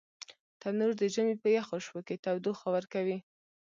تنور 0.59 0.91
د 1.01 1.03
ژمي 1.13 1.35
په 1.41 1.47
یخو 1.57 1.75
شپو 1.85 1.99
کې 2.07 2.15
تودوخه 2.23 2.67
ورکوي 2.75 3.17